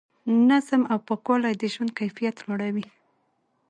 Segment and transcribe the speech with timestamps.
[0.49, 2.85] نظم او پاکوالی د ژوند کیفیت لوړوي.